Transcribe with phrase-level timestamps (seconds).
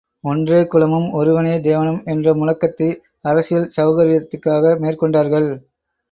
[0.23, 2.87] ஒன்றே குலமும், ஒருவனே தேவனும் என்ற முழக்கத்தை
[3.21, 5.47] அரசியல் செளகரியத்துக்காக மேற்கொண்டார்கள்.